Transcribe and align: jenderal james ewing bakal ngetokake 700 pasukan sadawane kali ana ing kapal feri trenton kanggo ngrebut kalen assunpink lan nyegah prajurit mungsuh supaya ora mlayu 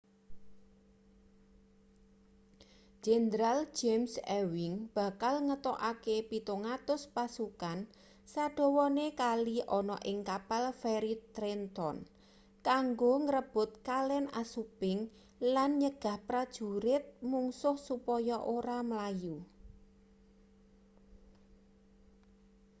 jenderal 3.05 3.57
james 3.79 4.13
ewing 4.39 4.73
bakal 4.97 5.35
ngetokake 5.47 6.15
700 6.31 7.05
pasukan 7.15 7.79
sadawane 8.33 9.07
kali 9.21 9.57
ana 9.79 9.97
ing 10.09 10.17
kapal 10.31 10.63
feri 10.81 11.15
trenton 11.35 11.95
kanggo 12.67 13.13
ngrebut 13.25 13.69
kalen 13.87 14.25
assunpink 14.41 15.01
lan 15.53 15.71
nyegah 15.81 16.17
prajurit 16.27 17.03
mungsuh 17.31 17.77
supaya 17.89 18.37
ora 18.57 18.77
mlayu 18.89 19.37